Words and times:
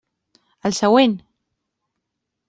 El 0.69 0.75
següent! 0.77 1.13